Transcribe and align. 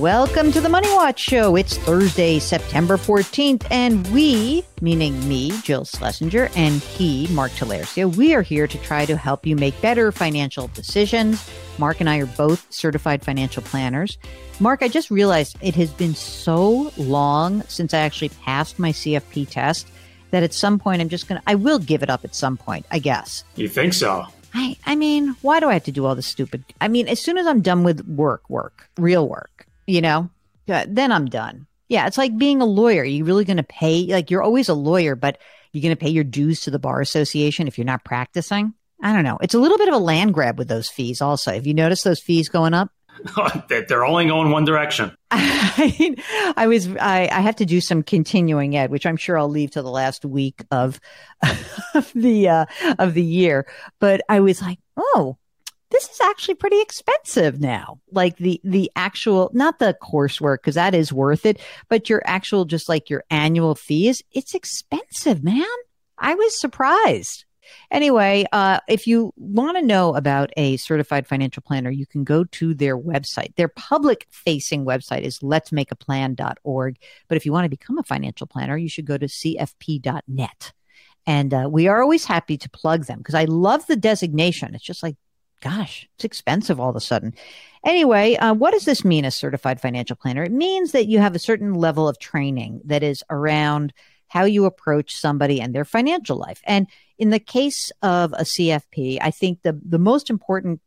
Welcome 0.00 0.50
to 0.52 0.62
the 0.62 0.68
Money 0.70 0.88
Watch 0.94 1.20
Show. 1.20 1.56
It's 1.56 1.76
Thursday, 1.76 2.38
September 2.38 2.96
14th, 2.96 3.66
and 3.70 4.06
we, 4.14 4.64
meaning 4.80 5.28
me, 5.28 5.50
Jill 5.60 5.84
Schlesinger, 5.84 6.48
and 6.56 6.80
he, 6.80 7.26
Mark 7.34 7.52
Talercia, 7.52 8.16
we 8.16 8.34
are 8.34 8.40
here 8.40 8.66
to 8.66 8.78
try 8.78 9.04
to 9.04 9.14
help 9.14 9.44
you 9.44 9.56
make 9.56 9.78
better 9.82 10.10
financial 10.10 10.68
decisions. 10.68 11.46
Mark 11.76 12.00
and 12.00 12.08
I 12.08 12.16
are 12.16 12.24
both 12.24 12.66
certified 12.70 13.22
financial 13.22 13.62
planners. 13.62 14.16
Mark, 14.58 14.82
I 14.82 14.88
just 14.88 15.10
realized 15.10 15.58
it 15.60 15.74
has 15.74 15.90
been 15.90 16.14
so 16.14 16.90
long 16.96 17.62
since 17.64 17.92
I 17.92 17.98
actually 17.98 18.30
passed 18.30 18.78
my 18.78 18.92
CFP 18.92 19.50
test 19.50 19.86
that 20.30 20.42
at 20.42 20.54
some 20.54 20.78
point 20.78 21.02
I'm 21.02 21.10
just 21.10 21.28
going 21.28 21.42
to, 21.42 21.46
I 21.46 21.56
will 21.56 21.78
give 21.78 22.02
it 22.02 22.08
up 22.08 22.24
at 22.24 22.34
some 22.34 22.56
point, 22.56 22.86
I 22.90 23.00
guess. 23.00 23.44
You 23.54 23.68
think 23.68 23.92
so? 23.92 24.24
I, 24.54 24.78
I 24.86 24.96
mean, 24.96 25.36
why 25.42 25.60
do 25.60 25.68
I 25.68 25.74
have 25.74 25.84
to 25.84 25.92
do 25.92 26.06
all 26.06 26.14
this 26.14 26.26
stupid? 26.26 26.64
I 26.80 26.88
mean, 26.88 27.06
as 27.06 27.20
soon 27.20 27.36
as 27.36 27.46
I'm 27.46 27.60
done 27.60 27.84
with 27.84 28.08
work, 28.08 28.48
work, 28.48 28.88
real 28.96 29.28
work, 29.28 29.59
you 29.90 30.00
know, 30.00 30.30
then 30.66 31.12
I'm 31.12 31.26
done. 31.26 31.66
Yeah, 31.88 32.06
it's 32.06 32.18
like 32.18 32.38
being 32.38 32.62
a 32.62 32.66
lawyer. 32.66 33.02
You're 33.02 33.26
really 33.26 33.44
going 33.44 33.56
to 33.56 33.62
pay, 33.64 34.04
like, 34.04 34.30
you're 34.30 34.42
always 34.42 34.68
a 34.68 34.74
lawyer, 34.74 35.16
but 35.16 35.38
you're 35.72 35.82
going 35.82 35.96
to 35.96 36.00
pay 36.00 36.10
your 36.10 36.24
dues 36.24 36.60
to 36.62 36.70
the 36.70 36.78
Bar 36.78 37.00
Association 37.00 37.66
if 37.66 37.76
you're 37.76 37.84
not 37.84 38.04
practicing. 38.04 38.74
I 39.02 39.12
don't 39.12 39.24
know. 39.24 39.38
It's 39.42 39.54
a 39.54 39.58
little 39.58 39.78
bit 39.78 39.88
of 39.88 39.94
a 39.94 39.98
land 39.98 40.34
grab 40.34 40.58
with 40.58 40.68
those 40.68 40.88
fees, 40.88 41.20
also. 41.20 41.52
Have 41.52 41.66
you 41.66 41.74
noticed 41.74 42.04
those 42.04 42.20
fees 42.20 42.48
going 42.48 42.74
up? 42.74 42.90
They're 43.68 44.04
only 44.04 44.26
going 44.26 44.50
one 44.50 44.64
direction. 44.64 45.14
I, 45.30 46.54
I 46.56 46.66
was 46.66 46.88
I, 46.88 47.28
I 47.30 47.40
have 47.40 47.56
to 47.56 47.66
do 47.66 47.80
some 47.80 48.02
continuing 48.02 48.76
ed, 48.76 48.90
which 48.90 49.06
I'm 49.06 49.16
sure 49.16 49.38
I'll 49.38 49.48
leave 49.48 49.72
to 49.72 49.82
the 49.82 49.90
last 49.90 50.24
week 50.24 50.64
of, 50.70 51.00
of 51.94 52.12
the 52.14 52.48
uh, 52.48 52.66
of 52.98 53.14
the 53.14 53.22
year. 53.22 53.66
But 53.98 54.22
I 54.28 54.40
was 54.40 54.62
like, 54.62 54.78
oh, 54.96 55.38
this 55.90 56.08
is 56.08 56.20
actually 56.20 56.54
pretty 56.54 56.80
expensive 56.80 57.60
now. 57.60 58.00
Like 58.10 58.36
the 58.36 58.60
the 58.64 58.90
actual 58.96 59.50
not 59.52 59.78
the 59.78 59.96
coursework 60.02 60.58
because 60.58 60.76
that 60.76 60.94
is 60.94 61.12
worth 61.12 61.44
it, 61.44 61.60
but 61.88 62.08
your 62.08 62.22
actual 62.24 62.64
just 62.64 62.88
like 62.88 63.10
your 63.10 63.24
annual 63.30 63.74
fees, 63.74 64.22
it's 64.32 64.54
expensive, 64.54 65.42
man. 65.42 65.66
I 66.18 66.34
was 66.34 66.58
surprised. 66.58 67.44
Anyway, 67.90 68.44
uh, 68.52 68.80
if 68.88 69.06
you 69.06 69.32
want 69.36 69.76
to 69.76 69.82
know 69.82 70.14
about 70.14 70.50
a 70.56 70.76
certified 70.76 71.26
financial 71.26 71.62
planner, 71.62 71.90
you 71.90 72.06
can 72.06 72.24
go 72.24 72.44
to 72.44 72.74
their 72.74 72.98
website. 72.98 73.54
Their 73.56 73.68
public 73.68 74.26
facing 74.30 74.84
website 74.84 75.22
is 75.22 75.38
letsmakeaplan.org. 75.40 76.96
But 77.28 77.36
if 77.36 77.46
you 77.46 77.52
want 77.52 77.64
to 77.64 77.70
become 77.70 77.98
a 77.98 78.02
financial 78.02 78.46
planner, 78.46 78.76
you 78.76 78.88
should 78.88 79.06
go 79.06 79.18
to 79.18 79.26
cfp.net. 79.26 80.72
And 81.26 81.54
uh, 81.54 81.68
we 81.70 81.86
are 81.86 82.02
always 82.02 82.24
happy 82.24 82.56
to 82.58 82.70
plug 82.70 83.04
them 83.04 83.18
because 83.18 83.34
I 83.34 83.44
love 83.44 83.86
the 83.86 83.96
designation. 83.96 84.74
It's 84.74 84.84
just 84.84 85.02
like, 85.02 85.16
gosh, 85.60 86.08
it's 86.14 86.24
expensive 86.24 86.80
all 86.80 86.90
of 86.90 86.96
a 86.96 87.00
sudden. 87.00 87.34
Anyway, 87.84 88.36
uh, 88.36 88.52
what 88.54 88.72
does 88.72 88.84
this 88.84 89.04
mean, 89.04 89.24
a 89.24 89.30
certified 89.30 89.80
financial 89.80 90.16
planner? 90.16 90.42
It 90.42 90.52
means 90.52 90.92
that 90.92 91.06
you 91.06 91.18
have 91.18 91.34
a 91.34 91.40
certain 91.40 91.74
level 91.74 92.08
of 92.08 92.18
training 92.18 92.82
that 92.84 93.02
is 93.02 93.22
around 93.30 93.92
how 94.28 94.44
you 94.44 94.64
approach 94.64 95.14
somebody 95.14 95.60
and 95.60 95.74
their 95.74 95.84
financial 95.84 96.36
life. 96.36 96.60
And 96.64 96.86
in 97.18 97.30
the 97.30 97.40
case 97.40 97.90
of 98.02 98.32
a 98.32 98.44
CFP, 98.44 99.18
I 99.20 99.30
think 99.30 99.62
the, 99.62 99.78
the 99.84 99.98
most 99.98 100.30
important 100.30 100.80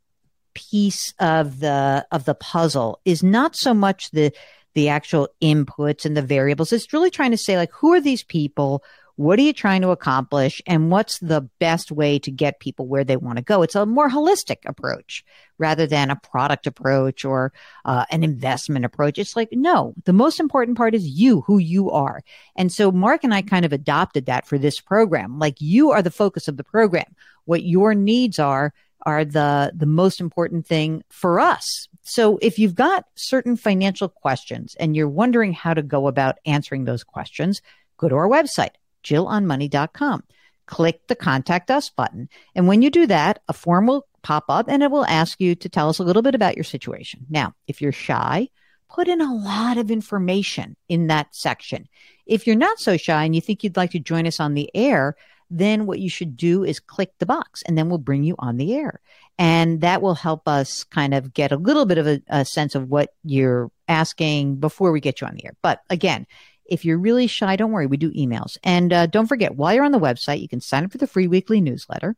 piece 0.54 1.14
of 1.20 1.60
the 1.60 2.06
of 2.12 2.26
the 2.26 2.36
puzzle 2.36 3.00
is 3.06 3.24
not 3.24 3.56
so 3.56 3.74
much 3.74 4.12
the 4.12 4.32
the 4.76 4.90
actual 4.90 5.28
inputs 5.42 6.06
and 6.06 6.16
the 6.16 6.22
variables. 6.22 6.72
It's 6.72 6.94
really 6.94 7.10
trying 7.10 7.32
to 7.32 7.38
say 7.38 7.58
like 7.58 7.72
who 7.72 7.94
are 7.94 8.02
these 8.02 8.24
people? 8.24 8.84
What 9.16 9.38
are 9.38 9.44
you 9.44 9.54
trying 9.54 9.82
to 9.82 9.92
accomplish? 9.92 10.62
And 10.66 10.90
what's 10.90 11.20
the 11.20 11.42
best 11.60 11.92
way 11.92 12.18
to 12.20 12.32
get 12.32 12.60
people 12.60 12.88
where 12.88 13.04
they 13.04 13.16
want 13.16 13.38
to 13.38 13.44
go? 13.44 13.62
It's 13.62 13.76
a 13.76 13.86
more 13.86 14.10
holistic 14.10 14.58
approach 14.66 15.24
rather 15.60 15.86
than 15.86 16.10
a 16.10 16.16
product 16.16 16.66
approach 16.66 17.24
or 17.24 17.54
uh, 17.86 18.06
an 18.10 18.24
investment 18.24 18.86
approach. 18.86 19.20
It's 19.20 19.36
like, 19.36 19.50
no, 19.52 19.94
the 20.06 20.14
most 20.14 20.40
important 20.40 20.78
part 20.78 20.96
is 20.96 21.08
you, 21.08 21.42
who 21.42 21.60
you 21.60 21.92
are. 21.92 22.24
And 22.56 22.72
so 22.72 22.92
Mark 22.92 23.24
and 23.24 23.34
I 23.34 23.44
kind 23.44 23.66
of 23.66 23.74
adopted 23.74 24.26
that 24.26 24.48
for 24.48 24.58
this 24.58 24.80
program. 24.80 25.38
Like 25.38 25.62
you 25.62 25.92
are 25.92 26.02
the 26.02 26.10
focus 26.10 26.48
of 26.48 26.58
the 26.58 26.64
program. 26.64 27.16
What 27.46 27.64
your 27.64 27.94
needs 27.94 28.40
are 28.40 28.74
are 29.06 29.26
the 29.26 29.72
the 29.76 29.86
most 29.86 30.22
important 30.22 30.66
thing 30.66 31.04
for 31.10 31.40
us. 31.40 31.88
So 32.04 32.38
if 32.42 32.58
you've 32.58 32.76
got 32.76 33.06
certain 33.16 33.58
financial 33.58 34.10
questions 34.10 34.76
and 34.80 34.96
you're 34.96 35.10
wondering 35.10 35.54
how 35.54 35.74
to 35.74 35.82
go 35.82 36.08
about 36.08 36.40
answering 36.46 36.86
those 36.86 37.04
questions, 37.04 37.62
go 37.98 38.10
to 38.10 38.16
our 38.16 38.28
website 38.28 38.72
jillonmoney.com. 39.04 40.24
Click 40.66 41.08
the 41.08 41.16
contact 41.16 41.70
us 41.70 41.90
button. 41.90 42.30
And 42.56 42.68
when 42.68 42.82
you 42.82 42.90
do 42.90 43.06
that, 43.08 43.42
a 43.48 43.54
form 43.54 43.88
will 43.88 44.08
pop 44.22 44.46
up 44.50 44.68
and 44.70 44.82
it 44.82 44.92
will 44.92 45.06
ask 45.06 45.40
you 45.40 45.56
to 45.56 45.70
tell 45.70 45.90
us 45.90 46.00
a 46.00 46.04
little 46.04 46.22
bit 46.22 46.36
about 46.36 46.56
your 46.56 46.64
situation. 46.64 47.26
Now, 47.30 47.54
if 47.68 47.82
you're 47.82 47.92
shy, 47.92 48.50
put 48.90 49.08
in 49.08 49.22
a 49.22 49.34
lot 49.34 49.78
of 49.78 49.92
information 49.92 50.76
in 50.88 51.08
that 51.08 51.36
section. 51.36 51.88
If 52.26 52.48
you're 52.48 52.56
not 52.56 52.80
so 52.80 52.96
shy 52.96 53.26
and 53.26 53.36
you 53.36 53.42
think 53.42 53.64
you'd 53.64 53.78
like 53.78 53.92
to 53.92 54.00
join 54.00 54.26
us 54.26 54.40
on 54.40 54.54
the 54.54 54.70
air, 54.74 55.16
then 55.50 55.86
what 55.86 56.00
you 56.00 56.10
should 56.10 56.38
do 56.38 56.64
is 56.64 56.80
click 56.80 57.12
the 57.20 57.26
box 57.26 57.62
and 57.64 57.78
then 57.78 57.90
we'll 57.90 57.98
bring 57.98 58.24
you 58.24 58.36
on 58.40 58.58
the 58.58 58.74
air. 58.74 59.02
And 59.38 59.82
that 59.82 60.02
will 60.02 60.16
help 60.16 60.48
us 60.48 60.84
kind 60.84 61.14
of 61.14 61.34
get 61.34 61.52
a 61.52 61.58
little 61.58 61.86
bit 61.86 61.98
of 61.98 62.08
a, 62.08 62.22
a 62.28 62.46
sense 62.46 62.76
of 62.76 62.90
what 62.90 63.14
you're 63.24 63.72
asking 63.88 64.58
before 64.58 64.92
we 64.92 65.00
get 65.00 65.22
you 65.22 65.28
on 65.28 65.36
the 65.36 65.46
air. 65.46 65.56
But 65.62 65.82
again, 65.90 66.26
if 66.74 66.84
you're 66.84 66.98
really 66.98 67.28
shy, 67.28 67.56
don't 67.56 67.72
worry, 67.72 67.86
we 67.86 67.98
do 67.98 68.12
emails. 68.12 68.58
And 68.64 68.92
uh, 68.92 69.06
don't 69.06 69.28
forget, 69.28 69.56
while 69.56 69.74
you're 69.74 69.86
on 69.86 69.92
the 69.92 70.00
website, 70.00 70.42
you 70.42 70.50
can 70.50 70.60
sign 70.60 70.84
up 70.84 70.92
for 70.92 70.98
the 70.98 71.08
free 71.08 71.28
weekly 71.28 71.62
newsletter. 71.62 72.16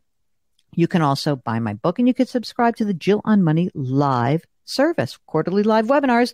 You 0.74 0.88
can 0.88 1.02
also 1.02 1.36
buy 1.36 1.60
my 1.60 1.74
book 1.74 2.00
and 2.00 2.08
you 2.08 2.14
can 2.14 2.26
subscribe 2.26 2.78
to 2.78 2.86
the 2.86 2.94
Jill 2.94 3.22
on 3.26 3.44
Money 3.44 3.70
live 3.74 4.46
service, 4.64 5.20
quarterly 5.26 5.64
live 5.64 5.88
webinars, 5.88 6.34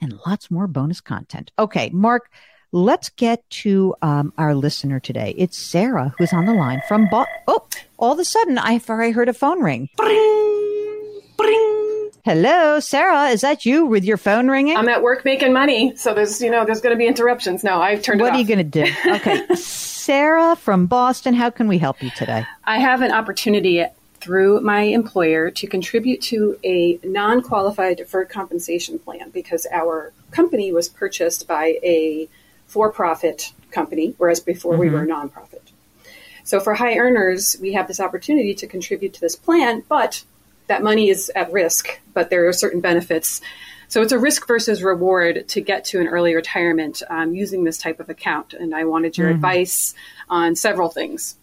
and 0.00 0.18
lots 0.26 0.50
more 0.50 0.66
bonus 0.66 1.00
content. 1.00 1.52
Okay, 1.58 1.90
Mark, 1.92 2.30
let's 2.72 3.08
get 3.10 3.48
to 3.50 3.94
um, 4.02 4.32
our 4.36 4.54
listener 4.54 5.00
today. 5.00 5.34
It's 5.36 5.58
Sarah 5.58 6.14
who's 6.18 6.32
on 6.32 6.46
the 6.46 6.54
line 6.54 6.82
from 6.88 7.08
Oh, 7.46 7.66
all 7.98 8.12
of 8.12 8.18
a 8.18 8.24
sudden, 8.24 8.58
I, 8.58 8.80
I 8.88 9.10
heard 9.10 9.28
a 9.28 9.34
phone 9.34 9.62
ring. 9.62 9.88
Bring, 9.96 11.22
bring. 11.36 11.79
Hello, 12.22 12.80
Sarah. 12.80 13.28
Is 13.28 13.40
that 13.40 13.64
you 13.64 13.86
with 13.86 14.04
your 14.04 14.18
phone 14.18 14.48
ringing? 14.48 14.76
I'm 14.76 14.90
at 14.90 15.02
work 15.02 15.24
making 15.24 15.54
money, 15.54 15.96
so 15.96 16.12
there's 16.12 16.42
you 16.42 16.50
know 16.50 16.66
there's 16.66 16.82
going 16.82 16.94
to 16.94 16.98
be 16.98 17.06
interruptions. 17.06 17.64
No, 17.64 17.80
I've 17.80 18.02
turned. 18.02 18.20
what 18.20 18.34
are 18.34 18.38
you 18.38 18.44
going 18.44 18.58
to 18.58 18.84
do? 18.84 18.92
Okay, 19.10 19.46
Sarah 19.54 20.54
from 20.54 20.86
Boston. 20.86 21.32
How 21.32 21.48
can 21.48 21.66
we 21.66 21.78
help 21.78 22.02
you 22.02 22.10
today? 22.10 22.46
I 22.64 22.78
have 22.78 23.00
an 23.00 23.10
opportunity 23.10 23.84
through 24.20 24.60
my 24.60 24.82
employer 24.82 25.50
to 25.50 25.66
contribute 25.66 26.20
to 26.20 26.58
a 26.62 27.00
non-qualified 27.02 27.96
deferred 27.96 28.28
compensation 28.28 28.98
plan 28.98 29.30
because 29.30 29.66
our 29.72 30.12
company 30.30 30.72
was 30.72 30.88
purchased 30.90 31.48
by 31.48 31.78
a 31.82 32.28
for-profit 32.66 33.52
company, 33.70 34.14
whereas 34.18 34.40
before 34.40 34.76
we 34.76 34.90
were 34.90 35.02
a 35.02 35.06
mm-hmm. 35.06 35.26
nonprofit. 35.26 35.72
So 36.44 36.60
for 36.60 36.74
high 36.74 36.98
earners, 36.98 37.56
we 37.60 37.72
have 37.72 37.88
this 37.88 38.00
opportunity 38.00 38.54
to 38.54 38.66
contribute 38.66 39.14
to 39.14 39.20
this 39.20 39.36
plan, 39.36 39.82
but 39.88 40.22
that 40.70 40.84
money 40.84 41.10
is 41.10 41.32
at 41.34 41.50
risk, 41.52 42.00
but 42.14 42.30
there 42.30 42.46
are 42.46 42.52
certain 42.52 42.80
benefits. 42.80 43.40
So 43.88 44.02
it's 44.02 44.12
a 44.12 44.20
risk 44.20 44.46
versus 44.46 44.84
reward 44.84 45.48
to 45.48 45.60
get 45.60 45.84
to 45.86 46.00
an 46.00 46.06
early 46.06 46.36
retirement 46.36 47.02
um, 47.10 47.34
using 47.34 47.64
this 47.64 47.76
type 47.76 47.98
of 47.98 48.08
account. 48.08 48.54
And 48.54 48.72
I 48.72 48.84
wanted 48.84 49.18
your 49.18 49.28
advice 49.30 49.94
on 50.28 50.54
several 50.54 50.88
things. 50.88 51.34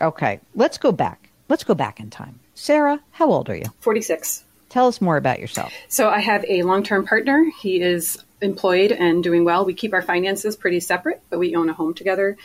Okay, 0.00 0.40
let's 0.56 0.78
go 0.78 0.90
back. 0.90 1.30
Let's 1.48 1.62
go 1.62 1.74
back 1.74 2.00
in 2.00 2.10
time. 2.10 2.40
Sarah, 2.56 2.98
how 3.12 3.30
old 3.30 3.48
are 3.48 3.54
you? 3.54 3.66
46. 3.78 4.42
Tell 4.68 4.88
us 4.88 5.00
more 5.00 5.16
about 5.16 5.38
yourself. 5.38 5.72
So 5.86 6.08
I 6.08 6.18
have 6.18 6.44
a 6.48 6.64
long 6.64 6.82
term 6.82 7.06
partner. 7.06 7.52
He 7.60 7.80
is 7.80 8.18
employed 8.40 8.90
and 8.90 9.22
doing 9.22 9.44
well. 9.44 9.64
We 9.64 9.74
keep 9.74 9.92
our 9.92 10.02
finances 10.02 10.56
pretty 10.56 10.80
separate, 10.80 11.22
but 11.30 11.38
we 11.38 11.54
own 11.54 11.70
a 11.70 11.72
home 11.72 11.94
together. 11.94 12.36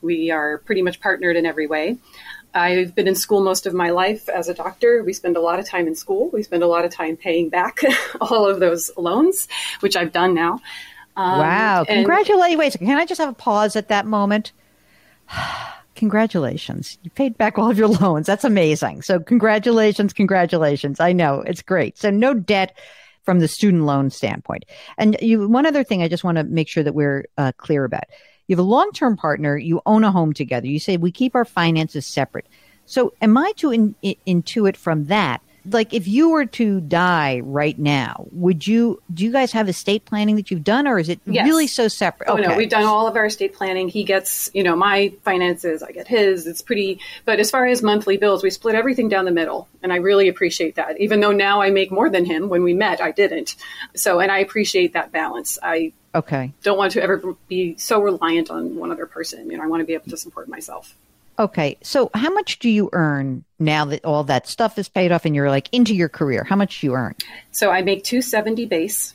We 0.00 0.30
are 0.30 0.56
pretty 0.56 0.80
much 0.80 1.00
partnered 1.00 1.36
in 1.36 1.44
every 1.44 1.66
way. 1.66 1.98
I've 2.54 2.94
been 2.94 3.08
in 3.08 3.14
school 3.14 3.42
most 3.42 3.66
of 3.66 3.74
my 3.74 3.90
life 3.90 4.28
as 4.28 4.48
a 4.48 4.54
doctor. 4.54 5.02
We 5.02 5.12
spend 5.12 5.36
a 5.36 5.40
lot 5.40 5.58
of 5.58 5.66
time 5.66 5.86
in 5.86 5.94
school. 5.94 6.30
We 6.32 6.42
spend 6.42 6.62
a 6.62 6.66
lot 6.66 6.84
of 6.84 6.92
time 6.92 7.16
paying 7.16 7.48
back 7.48 7.80
all 8.20 8.48
of 8.48 8.60
those 8.60 8.90
loans, 8.96 9.48
which 9.80 9.96
I've 9.96 10.12
done 10.12 10.34
now. 10.34 10.60
Um, 11.16 11.38
wow, 11.38 11.84
congratulations. 11.84 12.58
Wait, 12.58 12.78
can 12.78 12.98
I 12.98 13.04
just 13.04 13.20
have 13.20 13.30
a 13.30 13.34
pause 13.34 13.76
at 13.76 13.88
that 13.88 14.06
moment? 14.06 14.52
Congratulations. 15.94 16.98
You 17.02 17.10
paid 17.10 17.36
back 17.36 17.58
all 17.58 17.70
of 17.70 17.78
your 17.78 17.86
loans. 17.88 18.26
That's 18.26 18.44
amazing. 18.44 19.02
So, 19.02 19.20
congratulations, 19.20 20.12
congratulations. 20.14 21.00
I 21.00 21.12
know 21.12 21.42
it's 21.46 21.62
great. 21.62 21.98
So, 21.98 22.10
no 22.10 22.32
debt 22.34 22.76
from 23.24 23.38
the 23.38 23.46
student 23.46 23.84
loan 23.84 24.10
standpoint. 24.10 24.64
And 24.98 25.16
you, 25.20 25.46
one 25.48 25.66
other 25.66 25.84
thing 25.84 26.02
I 26.02 26.08
just 26.08 26.24
want 26.24 26.38
to 26.38 26.44
make 26.44 26.68
sure 26.68 26.82
that 26.82 26.94
we're 26.94 27.26
uh, 27.38 27.52
clear 27.56 27.84
about. 27.84 28.04
You 28.52 28.56
have 28.56 28.66
a 28.66 28.68
long 28.68 28.92
term 28.92 29.16
partner, 29.16 29.56
you 29.56 29.80
own 29.86 30.04
a 30.04 30.12
home 30.12 30.34
together. 30.34 30.66
You 30.66 30.78
say 30.78 30.98
we 30.98 31.10
keep 31.10 31.34
our 31.34 31.46
finances 31.46 32.04
separate. 32.04 32.44
So, 32.84 33.14
am 33.22 33.38
I 33.38 33.52
to 33.56 33.70
in, 33.70 33.94
in, 34.02 34.16
intuit 34.26 34.76
from 34.76 35.06
that? 35.06 35.40
Like, 35.64 35.94
if 35.94 36.06
you 36.06 36.28
were 36.28 36.44
to 36.44 36.82
die 36.82 37.40
right 37.44 37.78
now, 37.78 38.26
would 38.30 38.66
you, 38.66 39.00
do 39.14 39.24
you 39.24 39.32
guys 39.32 39.52
have 39.52 39.70
estate 39.70 40.04
planning 40.04 40.36
that 40.36 40.50
you've 40.50 40.64
done, 40.64 40.86
or 40.86 40.98
is 40.98 41.08
it 41.08 41.20
Yes. 41.24 41.46
really 41.46 41.66
so 41.66 41.88
separate? 41.88 42.28
Oh 42.28 42.36
no, 42.36 42.54
we've 42.54 42.68
done 42.68 42.84
all 42.84 43.06
of 43.06 43.16
our 43.16 43.24
estate 43.24 43.54
planning. 43.54 43.88
He 43.88 44.04
gets, 44.04 44.50
you 44.52 44.64
know, 44.64 44.76
my 44.76 45.14
finances, 45.24 45.82
I 45.82 45.92
get 45.92 46.06
his. 46.06 46.46
It's 46.46 46.60
pretty, 46.60 47.00
but 47.24 47.40
as 47.40 47.50
far 47.50 47.64
as 47.64 47.80
monthly 47.80 48.18
bills, 48.18 48.42
we 48.42 48.50
split 48.50 48.74
everything 48.74 49.08
down 49.08 49.24
the 49.24 49.30
middle, 49.30 49.66
and 49.82 49.94
I 49.94 49.96
really 49.96 50.28
appreciate 50.28 50.74
that. 50.74 51.00
Even 51.00 51.20
though 51.20 51.32
now 51.32 51.62
I 51.62 51.70
make 51.70 51.90
more 51.90 52.10
than 52.10 52.26
him, 52.26 52.50
when 52.50 52.64
we 52.64 52.74
met, 52.74 53.00
I 53.00 53.12
didn't. 53.12 53.56
So, 53.96 54.20
and 54.20 54.30
I 54.30 54.40
appreciate 54.40 54.92
that 54.92 55.10
balance. 55.10 55.58
I 55.62 55.94
Okay. 56.14 56.52
don't 56.62 56.78
want 56.78 56.92
to 56.92 57.02
ever 57.02 57.36
be 57.48 57.76
so 57.78 58.00
reliant 58.00 58.50
on 58.50 58.76
one 58.76 58.90
other 58.90 59.06
person. 59.06 59.50
You 59.50 59.56
know, 59.56 59.64
I 59.64 59.66
want 59.66 59.80
to 59.80 59.86
be 59.86 59.94
able 59.94 60.10
to 60.10 60.16
support 60.16 60.48
myself. 60.48 60.94
Okay. 61.38 61.78
So, 61.82 62.10
how 62.14 62.32
much 62.32 62.58
do 62.58 62.68
you 62.68 62.90
earn 62.92 63.44
now 63.58 63.86
that 63.86 64.04
all 64.04 64.24
that 64.24 64.46
stuff 64.46 64.78
is 64.78 64.88
paid 64.88 65.12
off 65.12 65.24
and 65.24 65.34
you're 65.34 65.48
like 65.48 65.68
into 65.72 65.94
your 65.94 66.08
career? 66.08 66.44
How 66.44 66.56
much 66.56 66.80
do 66.80 66.86
you 66.86 66.94
earn? 66.94 67.14
So 67.50 67.70
I 67.70 67.82
make 67.82 68.04
270 68.04 68.66
base. 68.66 69.14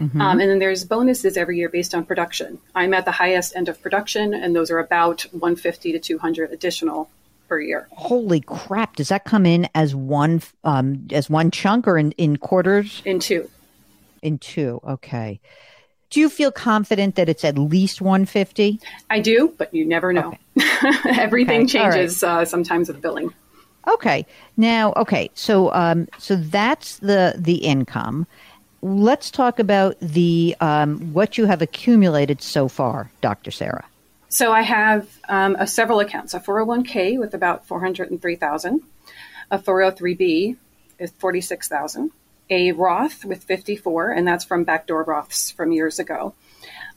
Um, 0.00 0.20
and 0.20 0.40
then 0.42 0.60
there's 0.60 0.84
bonuses 0.84 1.36
every 1.36 1.58
year 1.58 1.68
based 1.68 1.92
on 1.92 2.04
production. 2.04 2.60
I'm 2.72 2.94
at 2.94 3.04
the 3.04 3.10
highest 3.10 3.56
end 3.56 3.68
of 3.68 3.82
production, 3.82 4.32
and 4.32 4.54
those 4.54 4.70
are 4.70 4.78
about 4.78 5.22
150 5.32 5.92
to 5.92 5.98
200 5.98 6.52
additional 6.52 7.10
per 7.48 7.60
year. 7.60 7.88
Holy 7.90 8.40
crap! 8.40 8.94
Does 8.94 9.08
that 9.08 9.24
come 9.24 9.44
in 9.44 9.68
as 9.74 9.94
one 9.94 10.40
um, 10.62 11.08
as 11.10 11.28
one 11.28 11.50
chunk 11.50 11.88
or 11.88 11.98
in, 11.98 12.12
in 12.12 12.36
quarters? 12.36 13.02
In 13.04 13.18
two. 13.18 13.50
In 14.22 14.38
two. 14.38 14.80
Okay. 14.86 15.40
Do 16.10 16.20
you 16.20 16.30
feel 16.30 16.50
confident 16.50 17.16
that 17.16 17.28
it's 17.28 17.44
at 17.44 17.58
least 17.58 18.00
150? 18.00 18.80
I 19.10 19.20
do, 19.20 19.54
but 19.58 19.74
you 19.74 19.84
never 19.84 20.12
know. 20.12 20.34
Everything 21.06 21.64
Okay, 21.64 21.78
all 21.78 21.84
right. 21.86 21.94
changes 21.94 22.22
uh, 22.22 22.44
sometimes 22.44 22.88
with 22.88 23.02
billing. 23.02 23.32
Okay. 23.86 24.26
Now, 24.56 24.92
okay. 24.96 25.30
So, 25.34 25.72
um, 25.72 26.08
so 26.18 26.36
that's 26.36 26.98
the 26.98 27.34
the 27.36 27.56
income. 27.56 28.26
Let's 28.80 29.30
talk 29.30 29.58
about 29.58 29.96
the 30.00 30.56
um, 30.60 31.12
what 31.12 31.36
you 31.36 31.46
have 31.46 31.62
accumulated 31.62 32.42
so 32.42 32.68
far, 32.68 33.10
Dr. 33.20 33.50
Sarah. 33.50 33.84
So 34.28 34.52
I 34.52 34.62
have 34.62 35.08
um, 35.28 35.56
a 35.58 35.66
several 35.66 36.00
accounts: 36.00 36.34
a 36.34 36.40
401k 36.40 37.18
with 37.18 37.34
about 37.34 37.66
403,000, 37.66 38.82
a 39.50 39.58
403b 39.58 40.56
is 40.98 41.10
46,000, 41.12 42.10
a 42.50 42.72
Roth 42.72 43.24
with 43.24 43.44
54, 43.44 44.10
and 44.10 44.26
that's 44.26 44.44
from 44.44 44.64
backdoor 44.64 45.04
Roths 45.04 45.52
from 45.52 45.72
years 45.72 45.98
ago. 45.98 46.34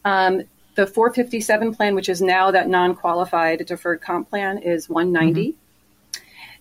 Um, 0.05 0.43
the 0.75 0.87
457 0.87 1.75
plan, 1.75 1.95
which 1.95 2.09
is 2.09 2.21
now 2.21 2.51
that 2.51 2.69
non-qualified 2.69 3.65
deferred 3.65 4.01
comp 4.01 4.29
plan, 4.29 4.59
is 4.59 4.89
190. 4.89 5.55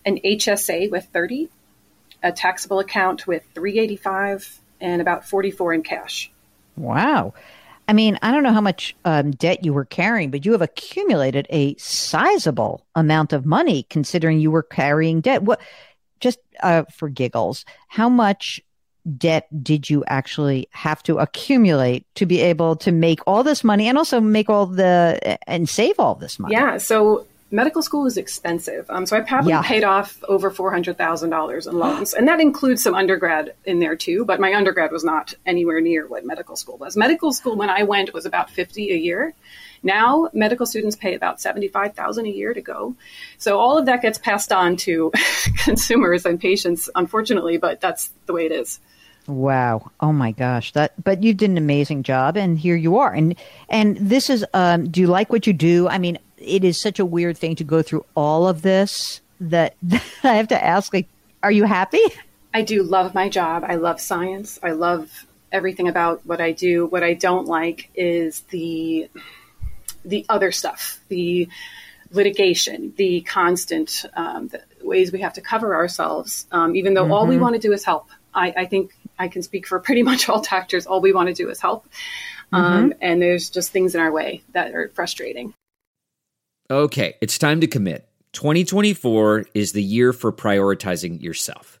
An 0.05 0.19
HSA 0.25 0.89
with 0.91 1.05
30, 1.05 1.49
a 2.23 2.31
taxable 2.31 2.79
account 2.79 3.27
with 3.27 3.43
385, 3.53 4.59
and 4.81 5.01
about 5.01 5.27
44 5.27 5.73
in 5.75 5.83
cash. 5.83 6.31
Wow. 6.75 7.33
I 7.87 7.93
mean, 7.93 8.17
I 8.21 8.31
don't 8.31 8.43
know 8.43 8.53
how 8.53 8.61
much 8.61 8.95
um, 9.05 9.31
debt 9.31 9.65
you 9.65 9.73
were 9.73 9.85
carrying, 9.85 10.31
but 10.31 10.45
you 10.45 10.53
have 10.53 10.61
accumulated 10.61 11.47
a 11.49 11.75
sizable 11.75 12.85
amount 12.95 13.33
of 13.33 13.45
money 13.45 13.83
considering 13.89 14.39
you 14.39 14.51
were 14.51 14.63
carrying 14.63 15.21
debt. 15.21 15.43
What, 15.43 15.61
just 16.19 16.39
uh, 16.63 16.83
for 16.83 17.09
giggles, 17.09 17.65
how 17.87 18.07
much 18.07 18.61
debt 19.17 19.47
did 19.63 19.89
you 19.89 20.03
actually 20.07 20.67
have 20.71 21.01
to 21.03 21.17
accumulate 21.19 22.05
to 22.15 22.25
be 22.25 22.39
able 22.41 22.75
to 22.77 22.91
make 22.91 23.19
all 23.25 23.43
this 23.43 23.63
money 23.63 23.87
and 23.87 23.97
also 23.97 24.21
make 24.21 24.49
all 24.49 24.65
the 24.65 25.37
and 25.47 25.67
save 25.67 25.99
all 25.99 26.15
this 26.15 26.39
money? 26.39 26.53
Yeah, 26.53 26.77
so 26.77 27.25
medical 27.49 27.81
school 27.81 28.05
is 28.05 28.15
expensive. 28.17 28.85
Um, 28.89 29.05
so 29.05 29.17
I 29.17 29.21
probably 29.21 29.51
Yeah. 29.51 29.61
paid 29.61 29.83
off 29.83 30.17
over 30.27 30.49
four 30.49 30.71
hundred 30.71 30.97
thousand 30.97 31.29
dollars 31.31 31.67
in 31.67 31.77
loans, 31.77 32.13
and 32.13 32.27
that 32.27 32.39
includes 32.39 32.83
some 32.83 32.93
undergrad 32.95 33.53
in 33.65 33.79
there 33.79 33.95
too. 33.95 34.23
But 34.25 34.39
my 34.39 34.53
undergrad 34.53 34.91
was 34.91 35.03
not 35.03 35.33
anywhere 35.45 35.81
near 35.81 36.07
what 36.07 36.25
medical 36.25 36.55
school 36.55 36.77
was. 36.77 36.95
Medical 36.95 37.33
school 37.33 37.55
when 37.55 37.69
I 37.69 37.83
went 37.83 38.13
was 38.13 38.25
about 38.25 38.49
fifty 38.49 38.91
a 38.91 38.95
year. 38.97 39.33
Now 39.83 40.29
medical 40.31 40.67
students 40.67 40.95
pay 40.95 41.15
about 41.15 41.41
seventy 41.41 41.67
five 41.67 41.95
thousand 41.95 42.27
a 42.27 42.29
year 42.29 42.53
to 42.53 42.61
go. 42.61 42.95
So 43.39 43.59
all 43.59 43.77
of 43.77 43.87
that 43.87 44.01
gets 44.03 44.17
passed 44.19 44.51
on 44.51 44.77
to 44.77 45.11
consumers 45.57 46.25
and 46.25 46.39
patients, 46.39 46.89
unfortunately. 46.95 47.57
But 47.57 47.81
that's 47.81 48.11
the 48.27 48.33
way 48.33 48.45
it 48.45 48.51
is. 48.51 48.79
Wow. 49.27 49.91
Oh 49.99 50.11
my 50.11 50.31
gosh. 50.31 50.73
That 50.73 51.01
but 51.03 51.23
you 51.23 51.33
did 51.33 51.49
an 51.49 51.57
amazing 51.57 52.03
job 52.03 52.37
and 52.37 52.57
here 52.57 52.75
you 52.75 52.97
are. 52.97 53.13
And 53.13 53.35
and 53.69 53.97
this 53.97 54.29
is 54.29 54.45
um 54.53 54.89
do 54.89 55.01
you 55.01 55.07
like 55.07 55.31
what 55.31 55.47
you 55.47 55.53
do? 55.53 55.87
I 55.87 55.97
mean, 55.97 56.17
it 56.37 56.63
is 56.63 56.81
such 56.81 56.99
a 56.99 57.05
weird 57.05 57.37
thing 57.37 57.55
to 57.55 57.63
go 57.63 57.81
through 57.81 58.05
all 58.15 58.47
of 58.47 58.61
this 58.61 59.21
that, 59.39 59.75
I 60.23 60.33
have 60.35 60.47
to 60.49 60.63
ask 60.63 60.93
like 60.93 61.07
are 61.43 61.51
you 61.51 61.63
happy? 61.63 62.01
I 62.53 62.61
do 62.61 62.83
love 62.83 63.13
my 63.13 63.29
job. 63.29 63.63
I 63.65 63.75
love 63.75 63.99
science. 63.99 64.59
I 64.61 64.71
love 64.71 65.25
everything 65.51 65.87
about 65.87 66.25
what 66.25 66.41
I 66.41 66.51
do. 66.51 66.85
What 66.85 67.03
I 67.03 67.13
don't 67.13 67.47
like 67.47 67.89
is 67.95 68.41
the 68.49 69.09
the 70.03 70.25
other 70.29 70.51
stuff, 70.51 70.99
the 71.09 71.47
litigation, 72.11 72.93
the 72.97 73.21
constant 73.21 74.05
um, 74.15 74.49
the 74.49 74.61
ways 74.81 75.11
we 75.11 75.21
have 75.21 75.33
to 75.33 75.41
cover 75.41 75.75
ourselves. 75.75 76.47
Um, 76.51 76.75
even 76.75 76.93
though 76.93 77.11
all 77.11 77.25
we 77.27 77.37
want 77.37 77.55
to 77.55 77.59
do 77.59 77.73
is 77.73 77.83
help. 77.83 78.09
I, 78.33 78.53
I 78.55 78.65
think 78.65 78.93
I 79.17 79.27
can 79.27 79.41
speak 79.41 79.67
for 79.67 79.79
pretty 79.79 80.03
much 80.11 80.29
all 80.29 80.41
doctors. 80.41 80.85
All 80.85 81.01
we 81.01 81.13
want 81.13 81.27
to 81.29 81.33
do 81.33 81.49
is 81.49 81.59
help. 81.59 81.85
Um, 82.53 82.93
And 83.01 83.21
there's 83.21 83.49
just 83.49 83.71
things 83.71 83.95
in 83.95 84.01
our 84.01 84.11
way 84.11 84.41
that 84.51 84.73
are 84.73 84.89
frustrating. 84.89 85.53
Okay, 86.69 87.15
it's 87.21 87.37
time 87.37 87.61
to 87.61 87.67
commit. 87.67 88.07
2024 88.33 89.45
is 89.53 89.73
the 89.73 89.83
year 89.83 90.13
for 90.13 90.31
prioritizing 90.31 91.21
yourself. 91.21 91.79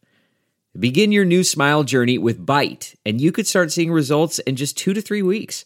Begin 0.77 1.11
your 1.11 1.25
new 1.25 1.43
smile 1.43 1.83
journey 1.83 2.17
with 2.17 2.45
Byte, 2.45 2.95
and 3.05 3.19
you 3.19 3.31
could 3.31 3.47
start 3.47 3.71
seeing 3.71 3.91
results 3.91 4.39
in 4.39 4.55
just 4.55 4.77
two 4.77 4.93
to 4.93 5.01
three 5.01 5.21
weeks. 5.21 5.65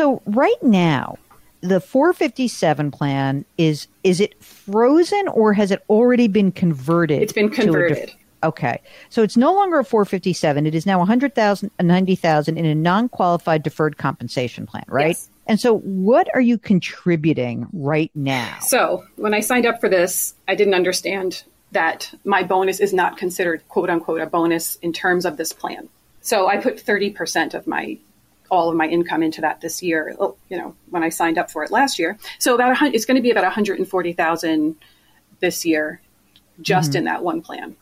So 0.00 0.22
right 0.24 0.62
now, 0.62 1.18
the 1.60 1.78
457 1.78 2.90
plan 2.90 3.44
is 3.58 3.86
is 4.02 4.18
it 4.18 4.42
frozen 4.42 5.28
or 5.28 5.52
has 5.52 5.70
it 5.70 5.84
already 5.90 6.26
been 6.26 6.52
converted? 6.52 7.20
It's 7.20 7.34
been 7.34 7.50
converted. 7.50 8.06
def- 8.06 8.16
okay, 8.42 8.80
so 9.10 9.22
it's 9.22 9.36
no 9.36 9.52
longer 9.52 9.80
a 9.80 9.84
457. 9.84 10.66
It 10.66 10.74
is 10.74 10.86
now 10.86 10.96
100,000, 11.00 11.70
90,000 11.82 12.56
in 12.56 12.64
a 12.64 12.74
non-qualified 12.74 13.62
deferred 13.62 13.98
compensation 13.98 14.66
plan, 14.66 14.84
right? 14.88 15.08
Yes. 15.08 15.28
And 15.46 15.60
so, 15.60 15.80
what 15.80 16.28
are 16.32 16.40
you 16.40 16.56
contributing 16.56 17.66
right 17.74 18.10
now? 18.14 18.56
So 18.62 19.04
when 19.16 19.34
I 19.34 19.40
signed 19.40 19.66
up 19.66 19.82
for 19.82 19.90
this, 19.90 20.34
I 20.48 20.54
didn't 20.54 20.72
understand 20.72 21.44
that 21.72 22.10
my 22.24 22.42
bonus 22.42 22.80
is 22.80 22.94
not 22.94 23.18
considered 23.18 23.68
quote 23.68 23.90
unquote 23.90 24.22
a 24.22 24.26
bonus 24.26 24.76
in 24.76 24.94
terms 24.94 25.26
of 25.26 25.36
this 25.36 25.52
plan. 25.52 25.90
So 26.22 26.48
I 26.48 26.56
put 26.56 26.82
30% 26.82 27.52
of 27.52 27.66
my 27.66 27.98
all 28.50 28.68
of 28.68 28.76
my 28.76 28.86
income 28.86 29.22
into 29.22 29.40
that 29.40 29.60
this 29.60 29.82
year. 29.82 30.14
oh, 30.18 30.36
You 30.48 30.58
know, 30.58 30.74
when 30.90 31.02
I 31.02 31.08
signed 31.08 31.38
up 31.38 31.50
for 31.50 31.64
it 31.64 31.70
last 31.70 31.98
year, 31.98 32.18
so 32.38 32.54
about 32.54 32.76
it's 32.94 33.04
going 33.04 33.16
to 33.16 33.22
be 33.22 33.30
about 33.30 33.44
140,000 33.44 34.76
this 35.40 35.64
year, 35.64 36.00
just 36.60 36.94
in 36.94 37.04
that 37.04 37.22
one 37.22 37.40
plan. 37.40 37.76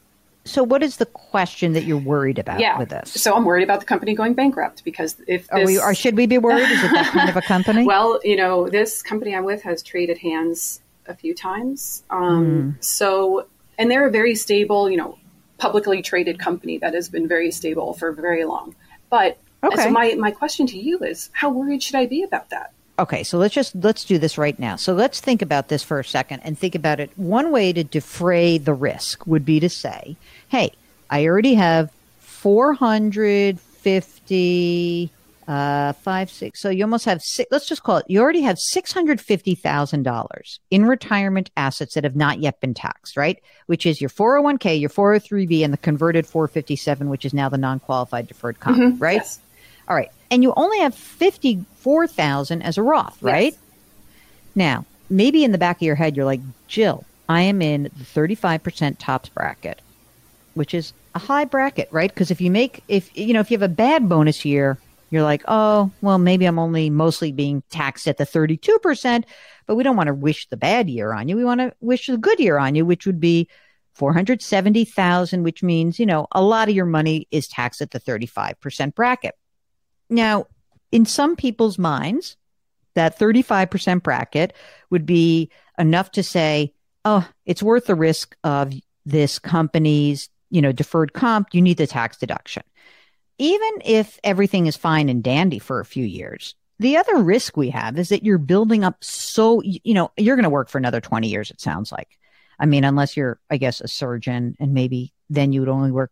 So, 0.45 0.63
what 0.63 0.83
is 0.83 0.97
the 0.97 1.05
question 1.07 1.75
that 1.75 1.85
you're 1.85 1.99
worried 1.99 2.39
about 2.39 2.59
Yeah. 2.61 2.79
with 2.79 2.89
this? 2.89 3.11
So 3.13 3.35
I'm 3.35 3.45
worried 3.45 3.65
about 3.65 3.81
the 3.81 3.87
company 3.87 4.15
going 4.15 4.33
bankrupt 4.33 4.83
because 4.83 5.17
if 5.27 5.53
Are 5.53 5.63
we, 5.65 5.79
or 5.79 5.95
should 5.95 6.17
we 6.17 6.27
be 6.27 6.39
worried? 6.39 6.71
Is 6.71 6.83
it 6.85 6.91
that 6.93 7.11
kind 7.13 7.29
of 7.29 7.37
a 7.37 7.43
company? 7.43 7.85
Well, 7.87 8.19
you 8.25 8.37
know, 8.37 8.67
this 8.69 9.03
company 9.03 9.35
I'm 9.35 9.45
with 9.45 9.63
has 9.63 9.83
traded 9.83 10.17
hands 10.19 10.81
a 11.07 11.15
few 11.15 11.35
times. 11.35 12.03
Um, 12.09 12.77
So, 12.81 13.47
and 13.79 13.91
they're 13.91 14.07
a 14.07 14.11
very 14.11 14.35
stable, 14.35 14.89
you 14.89 14.97
know, 14.97 15.19
publicly 15.59 16.01
traded 16.01 16.39
company 16.39 16.79
that 16.79 16.95
has 16.95 17.09
been 17.11 17.29
very 17.29 17.51
stable 17.51 17.93
for 17.93 18.13
very 18.13 18.45
long. 18.45 18.75
But 19.11 19.39
Okay. 19.63 19.85
so 19.85 19.91
my, 19.91 20.15
my 20.15 20.31
question 20.31 20.67
to 20.69 20.79
you 20.79 20.99
is 21.01 21.31
how 21.33 21.51
worried 21.51 21.83
should 21.83 21.97
I 21.97 22.07
be 22.07 22.23
about 22.23 22.51
that? 22.51 22.73
Okay, 22.99 23.23
so 23.23 23.39
let's 23.39 23.55
just 23.55 23.77
let's 23.77 24.05
do 24.05 24.19
this 24.19 24.37
right 24.39 24.59
now. 24.59 24.75
So 24.75 24.93
let's 24.93 25.21
think 25.21 25.41
about 25.41 25.69
this 25.69 25.85
for 25.85 26.01
a 26.01 26.05
second 26.05 26.41
and 26.41 26.59
think 26.59 26.75
about 26.75 26.99
it. 26.99 27.11
One 27.17 27.53
way 27.53 27.73
to 27.73 27.85
defray 27.85 28.59
the 28.59 28.75
risk 28.75 29.25
would 29.25 29.45
be 29.45 29.61
to 29.61 29.69
say, 29.69 30.17
"Hey, 30.49 30.73
I 31.09 31.25
already 31.27 31.55
have 31.55 31.93
four 32.19 32.73
hundred 32.73 33.61
fifty 33.61 35.13
uh, 35.49 35.93
five 35.95 36.31
six. 36.31 36.61
So 36.61 36.69
you 36.69 36.85
almost 36.85 37.07
have 37.07 37.23
six. 37.23 37.49
Let's 37.51 37.67
just 37.67 37.83
call 37.83 37.99
it. 37.99 38.07
You 38.09 38.21
already 38.21 38.43
have 38.43 38.59
six 38.59 38.93
hundred 38.93 39.21
fifty 39.21 39.55
thousand 39.55 40.03
dollars 40.03 40.61
in 40.71 40.85
retirement 40.85 41.51
assets 41.57 41.95
that 41.95 42.05
have 42.05 42.17
not 42.17 42.41
yet 42.41 42.61
been 42.61 42.75
taxed, 42.75 43.17
right? 43.17 43.41
Which 43.67 43.87
is 43.87 44.01
your 44.01 44.11
four 44.11 44.35
hundred 44.35 44.43
one 44.45 44.59
k, 44.59 44.77
your 44.77 44.91
four 44.91 45.13
hundred 45.13 45.25
three 45.25 45.47
b, 45.47 45.65
and 45.65 45.73
the 45.73 45.79
converted 45.79 46.27
four 46.27 46.49
fifty 46.49 46.77
seven, 46.77 47.09
which 47.09 47.25
is 47.25 47.33
now 47.33 47.49
the 47.49 47.59
non 47.59 47.79
qualified 47.81 48.29
deferred 48.29 48.61
comp, 48.61 49.01
right? 49.01 49.17
Yes. 49.17 49.41
All 49.89 49.97
right. 49.97 50.11
And 50.31 50.43
you 50.43 50.53
only 50.57 50.79
have 50.81 50.95
54,000 50.95 52.63
as 52.63 52.77
a 52.77 52.83
Roth, 52.83 53.23
right? 53.23 53.57
Now, 54.55 54.85
maybe 55.09 55.45
in 55.45 55.53
the 55.53 55.59
back 55.59 55.77
of 55.79 55.83
your 55.83 55.95
head 55.95 56.17
you're 56.17 56.27
like, 56.27 56.41
"Jill, 56.67 57.05
I 57.29 57.43
am 57.43 57.63
in 57.63 57.85
the 57.85 58.05
35% 58.05 58.99
tops 58.99 59.31
bracket." 59.31 59.81
Which 60.55 60.75
is 60.75 60.93
a 61.15 61.19
high 61.19 61.45
bracket, 61.45 61.89
right? 61.91 62.13
Because 62.13 62.31
if 62.31 62.41
you 62.41 62.51
make 62.51 62.83
if 62.89 63.17
you 63.17 63.33
know, 63.33 63.41
if 63.41 63.51
you 63.51 63.57
have 63.57 63.71
a 63.71 63.75
bad 63.75 64.09
bonus 64.09 64.45
year, 64.45 64.79
you're 65.11 65.23
like, 65.23 65.43
"Oh, 65.49 65.91
well, 66.03 66.19
maybe 66.19 66.45
I'm 66.45 66.59
only 66.59 66.91
mostly 66.91 67.33
being 67.33 67.63
taxed 67.71 68.07
at 68.07 68.19
the 68.19 68.27
32%, 68.27 69.25
but 69.67 69.77
we 69.77 69.83
don't 69.83 69.97
want 69.97 70.09
to 70.09 70.15
wish 70.15 70.49
the 70.49 70.57
bad 70.59 70.91
year 70.91 71.13
on 71.13 71.29
you. 71.29 71.37
We 71.37 71.45
want 71.45 71.61
to 71.61 71.73
wish 71.81 72.09
the 72.09 72.19
good 72.19 72.39
year 72.41 72.59
on 72.59 72.75
you, 72.75 72.85
which 72.85 73.07
would 73.07 73.21
be 73.21 73.49
470,000, 73.95 75.43
which 75.43 75.63
means, 75.63 75.99
you 75.99 76.07
know, 76.07 76.27
a 76.33 76.43
lot 76.43 76.69
of 76.69 76.75
your 76.75 76.87
money 76.87 77.27
is 77.31 77.49
taxed 77.49 77.81
at 77.81 77.91
the 77.91 77.99
35% 77.99 78.95
bracket. 78.95 79.35
Now, 80.11 80.47
in 80.91 81.07
some 81.07 81.37
people's 81.37 81.79
minds, 81.79 82.37
that 82.95 83.19
35% 83.19 84.03
bracket 84.03 84.55
would 84.91 85.07
be 85.07 85.51
enough 85.79 86.11
to 86.13 86.23
say, 86.23 86.73
oh, 87.05 87.29
it's 87.47 87.63
worth 87.63 87.87
the 87.87 87.95
risk 87.95 88.37
of 88.43 88.73
this 89.07 89.39
company's, 89.39 90.29
you 90.51 90.61
know, 90.61 90.73
deferred 90.73 91.13
comp. 91.13 91.49
You 91.53 91.63
need 91.63 91.77
the 91.77 91.87
tax 91.87 92.17
deduction. 92.17 92.63
Even 93.39 93.71
if 93.85 94.19
everything 94.25 94.67
is 94.67 94.77
fine 94.77 95.09
and 95.09 95.23
dandy 95.23 95.59
for 95.61 95.81
a 95.81 95.85
few 95.85 96.05
years, 96.05 96.55
the 96.81 96.97
other 96.97 97.19
risk 97.19 97.57
we 97.57 97.71
have 97.71 97.99
is 97.99 98.09
that 98.09 98.25
you're 98.25 98.39
building 98.39 98.85
up 98.85 99.03
so, 99.03 99.63
you 99.63 99.95
know, 99.95 100.11
you're 100.17 100.37
going 100.37 100.45
to 100.45 100.51
work 100.51 100.69
for 100.69 100.79
another 100.79 101.01
20 101.01 101.29
years, 101.29 101.51
it 101.51 101.61
sounds 101.61 101.93
like. 101.93 102.19
I 102.59 102.67
mean, 102.67 102.85
unless 102.85 103.17
you're, 103.17 103.39
I 103.51 103.57
guess, 103.57 103.81
a 103.81 103.89
surgeon 103.89 104.57
and 104.59 104.75
maybe 104.75 105.13
then 105.31 105.53
you 105.53 105.61
would 105.61 105.69
only 105.69 105.93
work 105.93 106.11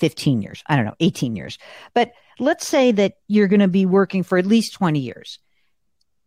15 0.00 0.42
years. 0.42 0.62
I 0.66 0.76
don't 0.76 0.86
know, 0.86 0.96
18 0.98 1.36
years. 1.36 1.58
But 1.94 2.12
let's 2.38 2.66
say 2.66 2.92
that 2.92 3.14
you're 3.28 3.48
going 3.48 3.60
to 3.60 3.68
be 3.68 3.86
working 3.86 4.22
for 4.22 4.38
at 4.38 4.46
least 4.46 4.74
20 4.74 4.98
years. 4.98 5.38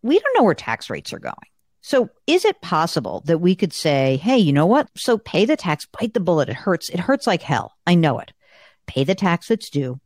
We 0.01 0.19
don't 0.19 0.37
know 0.37 0.43
where 0.43 0.53
tax 0.53 0.89
rates 0.89 1.11
are 1.11 1.19
going. 1.19 1.35
So 1.81 2.09
is 2.27 2.45
it 2.45 2.61
possible 2.61 3.23
that 3.25 3.39
we 3.39 3.55
could 3.55 3.73
say, 3.73 4.15
hey, 4.17 4.37
you 4.37 4.53
know 4.53 4.65
what? 4.65 4.87
So 4.95 5.17
pay 5.17 5.43
the 5.43 5.57
tax, 5.57 5.85
bite 5.85 6.13
the 6.13 6.21
bullet. 6.21 6.47
It 6.47 6.55
hurts. 6.55 6.89
It 6.89 6.99
hurts 6.99 7.27
like 7.27 7.41
hell. 7.41 7.73
I 7.85 7.95
know 7.95 8.19
it. 8.19 8.31
Pay 8.87 9.03
the 9.03 9.15
tax 9.15 9.49
that's 9.49 9.69
due, 9.69 9.99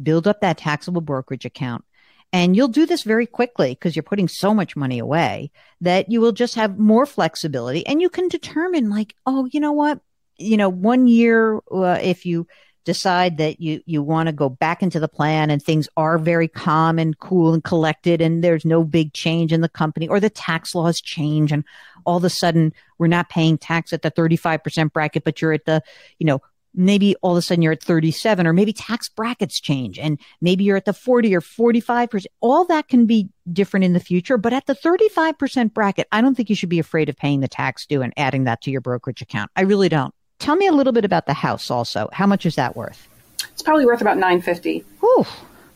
build 0.00 0.28
up 0.28 0.40
that 0.40 0.58
taxable 0.58 1.00
brokerage 1.00 1.44
account. 1.44 1.84
And 2.32 2.54
you'll 2.54 2.68
do 2.68 2.86
this 2.86 3.02
very 3.02 3.26
quickly 3.26 3.70
because 3.70 3.96
you're 3.96 4.02
putting 4.02 4.28
so 4.28 4.52
much 4.52 4.76
money 4.76 4.98
away 4.98 5.50
that 5.80 6.10
you 6.10 6.20
will 6.20 6.32
just 6.32 6.56
have 6.56 6.78
more 6.78 7.06
flexibility 7.06 7.86
and 7.86 8.02
you 8.02 8.08
can 8.08 8.28
determine 8.28 8.90
like, 8.90 9.14
oh, 9.26 9.48
you 9.50 9.60
know 9.60 9.72
what? 9.72 10.00
You 10.38 10.56
know, 10.56 10.68
one 10.68 11.06
year, 11.06 11.60
uh, 11.72 11.98
if 12.02 12.26
you 12.26 12.46
decide 12.86 13.36
that 13.36 13.60
you 13.60 13.82
you 13.84 14.00
want 14.00 14.28
to 14.28 14.32
go 14.32 14.48
back 14.48 14.82
into 14.82 14.98
the 14.98 15.08
plan 15.08 15.50
and 15.50 15.60
things 15.60 15.88
are 15.96 16.18
very 16.18 16.48
calm 16.48 16.98
and 16.98 17.18
cool 17.18 17.52
and 17.52 17.64
collected 17.64 18.22
and 18.22 18.42
there's 18.42 18.64
no 18.64 18.84
big 18.84 19.12
change 19.12 19.52
in 19.52 19.60
the 19.60 19.68
company 19.68 20.08
or 20.08 20.20
the 20.20 20.30
tax 20.30 20.74
laws 20.74 21.00
change 21.00 21.52
and 21.52 21.64
all 22.06 22.16
of 22.16 22.24
a 22.24 22.30
sudden 22.30 22.72
we're 22.96 23.08
not 23.08 23.28
paying 23.28 23.58
tax 23.58 23.92
at 23.92 24.02
the 24.02 24.10
35% 24.10 24.92
bracket 24.92 25.24
but 25.24 25.42
you're 25.42 25.52
at 25.52 25.64
the 25.66 25.82
you 26.18 26.26
know 26.26 26.40
maybe 26.78 27.16
all 27.22 27.32
of 27.32 27.38
a 27.38 27.42
sudden 27.42 27.60
you're 27.60 27.72
at 27.72 27.82
37 27.82 28.46
or 28.46 28.52
maybe 28.52 28.72
tax 28.72 29.08
brackets 29.08 29.58
change 29.58 29.98
and 29.98 30.20
maybe 30.40 30.62
you're 30.62 30.76
at 30.76 30.84
the 30.84 30.92
40 30.92 31.34
or 31.34 31.40
45% 31.40 32.26
all 32.40 32.66
that 32.66 32.86
can 32.86 33.06
be 33.06 33.28
different 33.52 33.82
in 33.82 33.94
the 33.94 34.00
future 34.00 34.38
but 34.38 34.52
at 34.52 34.66
the 34.66 34.74
35% 34.74 35.74
bracket 35.74 36.06
i 36.12 36.20
don't 36.20 36.36
think 36.36 36.48
you 36.48 36.56
should 36.56 36.68
be 36.68 36.78
afraid 36.78 37.08
of 37.08 37.16
paying 37.16 37.40
the 37.40 37.48
tax 37.48 37.84
due 37.84 38.02
and 38.02 38.12
adding 38.16 38.44
that 38.44 38.60
to 38.60 38.70
your 38.70 38.80
brokerage 38.80 39.22
account. 39.22 39.50
I 39.56 39.62
really 39.62 39.88
don't 39.88 40.14
Tell 40.38 40.56
me 40.56 40.66
a 40.66 40.72
little 40.72 40.92
bit 40.92 41.04
about 41.04 41.26
the 41.26 41.34
house 41.34 41.70
also. 41.70 42.08
How 42.12 42.26
much 42.26 42.46
is 42.46 42.56
that 42.56 42.76
worth? 42.76 43.08
It's 43.52 43.62
probably 43.62 43.86
worth 43.86 44.00
about 44.00 44.16
950, 44.18 44.84
Whew, 45.00 45.26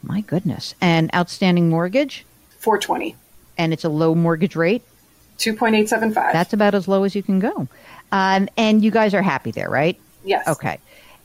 my 0.02 0.20
goodness. 0.22 0.74
And 0.80 1.12
outstanding 1.14 1.70
mortgage? 1.70 2.24
420, 2.58 3.16
And 3.56 3.72
it's 3.72 3.84
a 3.84 3.88
low 3.88 4.14
mortgage 4.14 4.54
rate? 4.54 4.82
2.875. 5.38 6.32
That's 6.32 6.52
about 6.52 6.74
as 6.74 6.86
low 6.86 7.04
as 7.04 7.14
you 7.16 7.22
can 7.22 7.38
go. 7.38 7.68
Um, 8.12 8.48
and 8.58 8.84
you 8.84 8.90
guys 8.90 9.14
are 9.14 9.22
happy 9.22 9.50
there, 9.50 9.70
right? 9.70 9.98
yes. 10.24 10.46
Okay. 10.46 10.78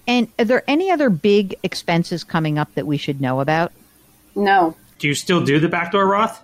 And 0.07 0.27
are 0.39 0.45
there 0.45 0.63
any 0.67 0.91
other 0.91 1.09
big 1.09 1.55
expenses 1.63 2.23
coming 2.23 2.57
up 2.57 2.73
that 2.75 2.85
we 2.87 2.95
should 2.95 3.19
know 3.19 3.41
about? 3.41 3.73
No. 4.35 4.75
Do 4.99 5.07
you 5.09 5.15
still 5.15 5.43
do 5.43 5.59
the 5.59 5.67
backdoor 5.67 6.05
Roth? 6.07 6.41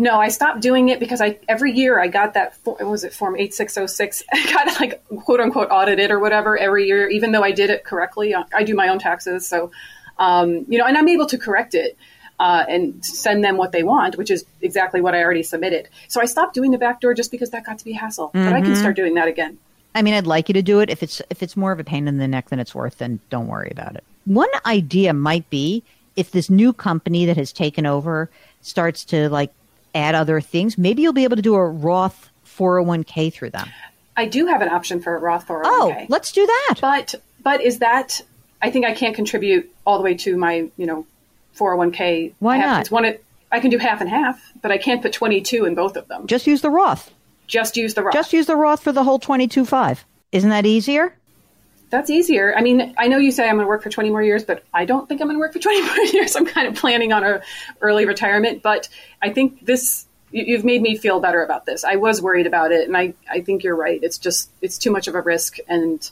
No, 0.00 0.20
I 0.20 0.28
stopped 0.28 0.60
doing 0.60 0.90
it 0.90 1.00
because 1.00 1.20
I 1.20 1.40
every 1.48 1.72
year 1.72 1.98
I 1.98 2.06
got 2.06 2.34
that 2.34 2.54
what 2.62 2.80
was 2.86 3.02
it 3.02 3.12
form 3.12 3.36
8606 3.36 4.22
I 4.32 4.52
got 4.52 4.80
like 4.80 5.04
quote 5.24 5.40
unquote 5.40 5.68
audited 5.70 6.12
or 6.12 6.20
whatever 6.20 6.56
every 6.56 6.86
year 6.86 7.08
even 7.08 7.32
though 7.32 7.42
I 7.42 7.50
did 7.50 7.68
it 7.68 7.84
correctly 7.84 8.34
I 8.34 8.62
do 8.62 8.74
my 8.74 8.88
own 8.88 9.00
taxes 9.00 9.46
so 9.46 9.72
um, 10.18 10.64
you 10.68 10.78
know 10.78 10.86
and 10.86 10.96
I'm 10.96 11.08
able 11.08 11.26
to 11.26 11.38
correct 11.38 11.74
it 11.74 11.98
uh, 12.38 12.64
and 12.68 13.04
send 13.04 13.42
them 13.42 13.56
what 13.56 13.72
they 13.72 13.82
want 13.82 14.16
which 14.16 14.30
is 14.30 14.44
exactly 14.62 15.00
what 15.00 15.16
I 15.16 15.22
already 15.22 15.42
submitted 15.42 15.88
so 16.06 16.20
I 16.20 16.26
stopped 16.26 16.54
doing 16.54 16.70
the 16.70 16.78
back 16.78 17.00
door 17.00 17.12
just 17.12 17.32
because 17.32 17.50
that 17.50 17.66
got 17.66 17.80
to 17.80 17.84
be 17.84 17.92
a 17.92 17.98
hassle 17.98 18.30
but 18.32 18.52
I 18.52 18.60
can 18.60 18.76
start 18.76 18.94
doing 18.94 19.14
that 19.14 19.26
again 19.26 19.58
I 19.94 20.02
mean, 20.02 20.14
I'd 20.14 20.26
like 20.26 20.48
you 20.48 20.52
to 20.52 20.62
do 20.62 20.78
it. 20.78 20.90
If 20.90 21.02
it's 21.02 21.20
if 21.28 21.42
it's 21.42 21.56
more 21.56 21.72
of 21.72 21.80
a 21.80 21.84
pain 21.84 22.06
in 22.06 22.18
the 22.18 22.28
neck 22.28 22.50
than 22.50 22.60
it's 22.60 22.74
worth, 22.74 22.98
then 22.98 23.18
don't 23.30 23.48
worry 23.48 23.70
about 23.72 23.96
it. 23.96 24.04
One 24.26 24.50
idea 24.64 25.12
might 25.12 25.48
be 25.50 25.82
if 26.14 26.30
this 26.30 26.50
new 26.50 26.72
company 26.72 27.26
that 27.26 27.36
has 27.36 27.52
taken 27.52 27.86
over 27.86 28.30
starts 28.60 29.04
to 29.06 29.28
like 29.28 29.52
add 29.94 30.14
other 30.14 30.40
things, 30.40 30.76
maybe 30.78 31.02
you'll 31.02 31.12
be 31.12 31.24
able 31.24 31.36
to 31.36 31.42
do 31.42 31.54
a 31.54 31.64
Roth 31.68 32.30
401k 32.46 33.32
through 33.32 33.50
them. 33.50 33.68
I 34.16 34.26
do 34.26 34.46
have 34.46 34.60
an 34.62 34.68
option 34.68 35.00
for 35.00 35.14
a 35.16 35.20
Roth 35.20 35.46
401k 35.46 35.62
Oh, 35.64 36.06
let's 36.08 36.32
do 36.32 36.44
that. 36.46 36.74
but 36.80 37.14
but 37.42 37.60
is 37.60 37.78
that 37.78 38.20
I 38.60 38.70
think 38.70 38.84
I 38.84 38.92
can't 38.94 39.14
contribute 39.14 39.70
all 39.86 39.98
the 39.98 40.04
way 40.04 40.14
to 40.16 40.36
my, 40.36 40.68
you 40.76 40.86
know, 40.86 41.06
401k. 41.56 42.32
Why 42.38 42.56
I 42.56 42.60
not? 42.60 42.80
It's 42.82 42.90
one, 42.90 43.14
I 43.52 43.60
can 43.60 43.70
do 43.70 43.78
half 43.78 44.00
and 44.00 44.10
half, 44.10 44.40
but 44.62 44.70
I 44.70 44.78
can't 44.78 45.00
put 45.02 45.12
22 45.12 45.64
in 45.64 45.74
both 45.74 45.96
of 45.96 46.08
them. 46.08 46.26
Just 46.26 46.46
use 46.46 46.60
the 46.60 46.70
Roth. 46.70 47.10
Just 47.46 47.76
use 47.76 47.94
the 47.94 48.02
Roth. 48.02 48.12
Just 48.14 48.32
use 48.32 48.46
the 48.46 48.56
Roth 48.56 48.82
for 48.82 48.92
the 48.92 49.04
whole 49.04 49.18
22.5. 49.18 49.98
Isn't 50.32 50.50
that 50.50 50.66
easier? 50.66 51.14
That's 51.90 52.10
easier. 52.10 52.54
I 52.54 52.60
mean, 52.60 52.94
I 52.98 53.08
know 53.08 53.16
you 53.18 53.32
say 53.32 53.44
I'm 53.48 53.56
going 53.56 53.64
to 53.64 53.68
work 53.68 53.82
for 53.82 53.88
20 53.90 54.10
more 54.10 54.22
years, 54.22 54.44
but 54.44 54.62
I 54.74 54.84
don't 54.84 55.08
think 55.08 55.20
I'm 55.20 55.26
going 55.28 55.36
to 55.36 55.40
work 55.40 55.52
for 55.54 55.58
20 55.68 55.82
more 55.82 55.96
years. 56.12 56.36
I'm 56.36 56.44
kind 56.46 56.68
of 56.68 56.74
planning 56.74 57.12
on 57.12 57.24
a 57.24 57.40
early 57.80 58.04
retirement, 58.04 58.62
but 58.62 58.88
I 59.22 59.30
think 59.30 59.64
this 59.64 60.04
you- 60.30 60.44
you've 60.44 60.64
made 60.64 60.82
me 60.82 60.96
feel 60.98 61.20
better 61.20 61.42
about 61.42 61.64
this. 61.64 61.84
I 61.84 61.96
was 61.96 62.20
worried 62.20 62.46
about 62.46 62.72
it, 62.72 62.86
and 62.86 62.96
I 62.96 63.14
I 63.30 63.40
think 63.40 63.64
you're 63.64 63.76
right. 63.76 63.98
It's 64.02 64.18
just 64.18 64.50
it's 64.60 64.76
too 64.76 64.90
much 64.90 65.08
of 65.08 65.14
a 65.14 65.22
risk, 65.22 65.56
and 65.68 66.08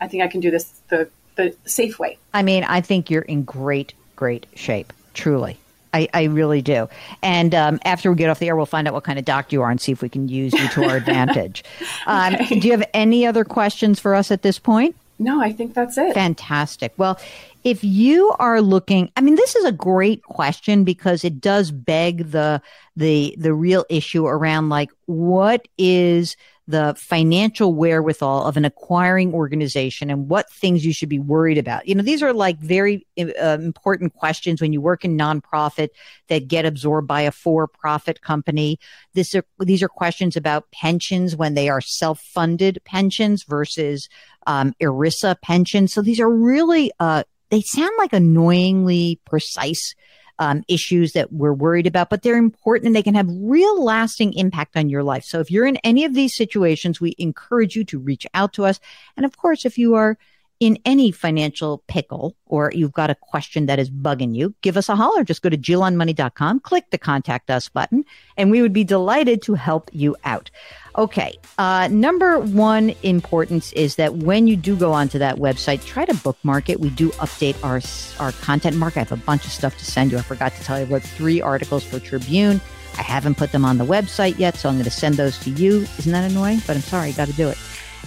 I 0.00 0.08
think 0.08 0.22
I 0.22 0.28
can 0.28 0.40
do 0.40 0.50
this 0.50 0.64
the 0.88 1.08
the 1.36 1.54
safe 1.64 1.98
way. 1.98 2.18
I 2.34 2.42
mean, 2.42 2.64
I 2.64 2.82
think 2.82 3.10
you're 3.10 3.22
in 3.22 3.44
great, 3.44 3.94
great 4.16 4.44
shape. 4.54 4.92
Truly. 5.14 5.56
I, 5.92 6.08
I 6.14 6.24
really 6.24 6.62
do. 6.62 6.88
And 7.22 7.54
um, 7.54 7.80
after 7.84 8.10
we 8.10 8.16
get 8.16 8.30
off 8.30 8.38
the 8.38 8.48
air, 8.48 8.56
we'll 8.56 8.66
find 8.66 8.86
out 8.86 8.94
what 8.94 9.04
kind 9.04 9.18
of 9.18 9.24
doc 9.24 9.52
you 9.52 9.62
are 9.62 9.70
and 9.70 9.80
see 9.80 9.92
if 9.92 10.02
we 10.02 10.08
can 10.08 10.28
use 10.28 10.52
you 10.52 10.68
to 10.68 10.84
our 10.84 10.96
advantage. 10.98 11.64
Um, 12.06 12.36
do 12.48 12.58
you 12.60 12.72
have 12.72 12.88
any 12.94 13.26
other 13.26 13.44
questions 13.44 13.98
for 13.98 14.14
us 14.14 14.30
at 14.30 14.42
this 14.42 14.58
point? 14.58 14.96
No, 15.18 15.42
I 15.42 15.52
think 15.52 15.74
that's 15.74 15.98
it. 15.98 16.14
Fantastic. 16.14 16.94
Well, 16.96 17.20
if 17.62 17.84
you 17.84 18.34
are 18.38 18.62
looking, 18.62 19.12
I 19.16 19.20
mean, 19.20 19.34
this 19.34 19.54
is 19.54 19.66
a 19.66 19.72
great 19.72 20.22
question 20.22 20.82
because 20.82 21.24
it 21.24 21.40
does 21.42 21.70
beg 21.70 22.30
the 22.30 22.62
the 22.96 23.34
the 23.38 23.52
real 23.52 23.84
issue 23.90 24.26
around 24.26 24.70
like 24.70 24.90
what 25.04 25.68
is 25.76 26.36
the 26.70 26.94
financial 26.96 27.74
wherewithal 27.74 28.44
of 28.46 28.56
an 28.56 28.64
acquiring 28.64 29.34
organization 29.34 30.10
and 30.10 30.28
what 30.28 30.50
things 30.50 30.84
you 30.84 30.92
should 30.92 31.08
be 31.08 31.18
worried 31.18 31.58
about. 31.58 31.86
You 31.86 31.94
know, 31.94 32.02
these 32.02 32.22
are 32.22 32.32
like 32.32 32.58
very 32.58 33.06
uh, 33.18 33.58
important 33.60 34.14
questions 34.14 34.60
when 34.60 34.72
you 34.72 34.80
work 34.80 35.04
in 35.04 35.18
nonprofit 35.18 35.88
that 36.28 36.48
get 36.48 36.64
absorbed 36.64 37.08
by 37.08 37.22
a 37.22 37.32
for-profit 37.32 38.22
company. 38.22 38.78
This 39.14 39.34
are, 39.34 39.44
these 39.58 39.82
are 39.82 39.88
questions 39.88 40.36
about 40.36 40.70
pensions 40.70 41.36
when 41.36 41.54
they 41.54 41.68
are 41.68 41.80
self-funded 41.80 42.80
pensions 42.84 43.42
versus 43.42 44.08
um, 44.46 44.72
ERISA 44.80 45.40
pensions. 45.42 45.92
So 45.92 46.02
these 46.02 46.20
are 46.20 46.30
really 46.30 46.92
uh, 46.98 47.24
they 47.50 47.62
sound 47.62 47.90
like 47.98 48.12
annoyingly 48.12 49.20
precise 49.24 49.94
um, 50.40 50.64
issues 50.68 51.12
that 51.12 51.32
we're 51.32 51.52
worried 51.52 51.86
about, 51.86 52.08
but 52.08 52.22
they're 52.22 52.36
important 52.36 52.86
and 52.86 52.96
they 52.96 53.02
can 53.02 53.14
have 53.14 53.28
real 53.30 53.84
lasting 53.84 54.32
impact 54.32 54.76
on 54.76 54.88
your 54.88 55.02
life. 55.02 55.22
So 55.22 55.38
if 55.38 55.50
you're 55.50 55.66
in 55.66 55.76
any 55.84 56.04
of 56.04 56.14
these 56.14 56.34
situations, 56.34 57.00
we 57.00 57.14
encourage 57.18 57.76
you 57.76 57.84
to 57.84 57.98
reach 57.98 58.26
out 58.32 58.54
to 58.54 58.64
us. 58.64 58.80
And 59.16 59.26
of 59.26 59.36
course, 59.36 59.66
if 59.66 59.76
you 59.76 59.94
are 59.94 60.16
in 60.60 60.78
any 60.84 61.10
financial 61.10 61.82
pickle 61.88 62.36
or 62.44 62.70
you've 62.74 62.92
got 62.92 63.08
a 63.08 63.14
question 63.14 63.64
that 63.64 63.78
is 63.78 63.90
bugging 63.90 64.34
you, 64.34 64.54
give 64.60 64.76
us 64.76 64.90
a 64.90 64.94
holler. 64.94 65.24
Just 65.24 65.40
go 65.40 65.48
to 65.48 65.56
jillonmoney.com, 65.56 66.60
click 66.60 66.90
the 66.90 66.98
contact 66.98 67.50
us 67.50 67.68
button, 67.70 68.04
and 68.36 68.50
we 68.50 68.60
would 68.60 68.74
be 68.74 68.84
delighted 68.84 69.40
to 69.42 69.54
help 69.54 69.88
you 69.92 70.14
out. 70.24 70.50
Okay. 70.98 71.38
Uh, 71.56 71.88
number 71.88 72.38
one 72.38 72.94
importance 73.02 73.72
is 73.72 73.96
that 73.96 74.16
when 74.16 74.46
you 74.46 74.54
do 74.56 74.76
go 74.76 74.92
onto 74.92 75.18
that 75.18 75.36
website, 75.36 75.84
try 75.86 76.04
to 76.04 76.14
bookmark 76.14 76.68
it. 76.68 76.78
We 76.78 76.90
do 76.90 77.10
update 77.12 77.56
our 77.64 77.80
our 78.22 78.32
content. 78.42 78.76
Mark, 78.76 78.96
I 78.96 79.00
have 79.00 79.12
a 79.12 79.16
bunch 79.16 79.46
of 79.46 79.52
stuff 79.52 79.78
to 79.78 79.84
send 79.84 80.12
you. 80.12 80.18
I 80.18 80.22
forgot 80.22 80.54
to 80.56 80.62
tell 80.62 80.78
you. 80.78 80.84
Wrote 80.84 81.02
three 81.02 81.40
articles 81.40 81.84
for 81.84 81.98
Tribune. 82.00 82.60
I 82.98 83.02
haven't 83.02 83.36
put 83.36 83.52
them 83.52 83.64
on 83.64 83.78
the 83.78 83.86
website 83.86 84.38
yet, 84.38 84.56
so 84.56 84.68
I'm 84.68 84.74
going 84.74 84.84
to 84.84 84.90
send 84.90 85.14
those 85.14 85.38
to 85.38 85.50
you. 85.50 85.86
Isn't 85.98 86.12
that 86.12 86.30
annoying? 86.30 86.60
But 86.66 86.76
I'm 86.76 86.82
sorry, 86.82 87.12
got 87.12 87.28
to 87.28 87.34
do 87.34 87.48
it. 87.48 87.56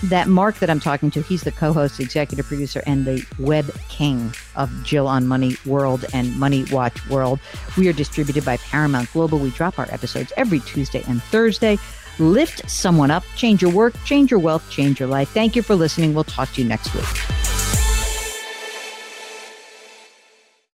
That 0.03 0.27
Mark 0.27 0.59
that 0.59 0.69
I'm 0.69 0.79
talking 0.79 1.11
to, 1.11 1.21
he's 1.21 1.43
the 1.43 1.51
co-host, 1.51 1.99
executive 1.99 2.45
producer, 2.45 2.83
and 2.85 3.05
the 3.05 3.25
web 3.39 3.73
king 3.87 4.33
of 4.55 4.71
Jill 4.83 5.07
on 5.07 5.27
Money 5.27 5.55
World 5.65 6.05
and 6.13 6.37
Money 6.37 6.65
Watch 6.71 7.07
World. 7.09 7.39
We 7.77 7.87
are 7.87 7.93
distributed 7.93 8.43
by 8.43 8.57
Paramount 8.57 9.11
Global. 9.13 9.39
We 9.39 9.51
drop 9.51 9.79
our 9.79 9.87
episodes 9.91 10.33
every 10.35 10.59
Tuesday 10.61 11.03
and 11.07 11.21
Thursday. 11.23 11.77
Lift 12.19 12.69
someone 12.69 13.11
up, 13.11 13.23
change 13.35 13.61
your 13.61 13.71
work, 13.71 13.93
change 14.05 14.29
your 14.29 14.39
wealth, 14.39 14.69
change 14.69 14.99
your 14.99 15.09
life. 15.09 15.29
Thank 15.29 15.55
you 15.55 15.61
for 15.61 15.75
listening. 15.75 16.13
We'll 16.13 16.25
talk 16.25 16.51
to 16.53 16.61
you 16.61 16.67
next 16.67 16.93
week. 16.93 17.42